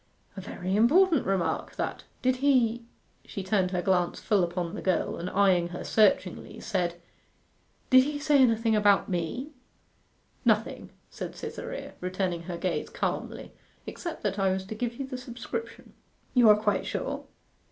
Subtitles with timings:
[0.35, 2.05] 'A very important remark, that.
[2.23, 2.87] Did he'
[3.25, 6.99] she turned her glance full upon the girl, and eyeing her searchingly, said
[7.91, 9.51] 'Did he say anything about me?'
[10.43, 13.53] 'Nothing,' said Cytherea, returning her gaze calmly,
[13.85, 15.93] 'except that I was to give you the subscription.'
[16.33, 17.25] 'You are quite sure?